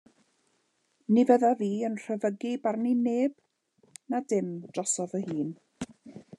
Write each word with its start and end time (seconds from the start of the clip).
Ni 1.17 1.25
fyddaf 1.31 1.61
i 1.67 1.69
yn 1.89 1.99
rhyfygu 1.99 2.55
barnu 2.65 2.95
neb, 3.03 3.37
na 4.15 4.25
dim, 4.33 4.51
drosof 4.75 5.15
fy 5.17 5.25
hun. 5.29 5.57